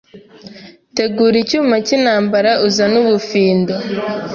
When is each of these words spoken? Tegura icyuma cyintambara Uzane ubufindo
Tegura 0.95 1.35
icyuma 1.43 1.75
cyintambara 1.85 2.51
Uzane 2.67 2.95
ubufindo 3.03 3.73